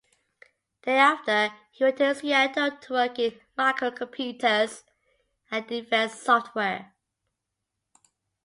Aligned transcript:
Thereafter, 0.81 1.53
he 1.71 1.83
went 1.83 1.97
to 1.97 2.15
Seattle 2.15 2.71
to 2.75 2.93
work 2.93 3.19
in 3.19 3.39
microcomputers 3.55 4.81
and 5.51 5.67
defense 5.67 6.19
software. 6.19 6.95